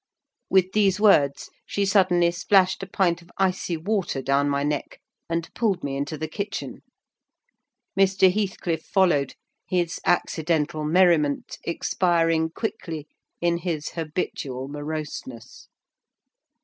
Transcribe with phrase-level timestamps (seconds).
[0.49, 5.47] With these words she suddenly splashed a pint of icy water down my neck, and
[5.53, 6.81] pulled me into the kitchen.
[7.95, 8.33] Mr.
[8.33, 9.35] Heathcliff followed,
[9.69, 13.07] his accidental merriment expiring quickly
[13.41, 15.67] in his habitual moroseness.